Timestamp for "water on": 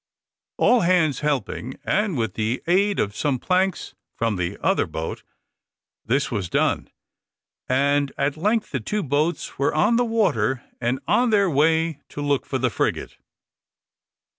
10.03-11.29